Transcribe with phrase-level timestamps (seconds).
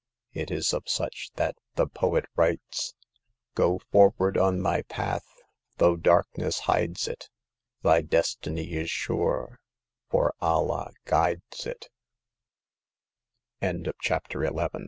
[0.33, 2.95] It is of such that the poet writes:"
[3.53, 5.27] Go forward on thy path,
[5.77, 7.29] tho' darkness hides it;
[7.83, 9.59] Thy destiny is sure,
[10.09, 11.89] for Allah guides it/'
[13.61, 14.79] The Passing of Hag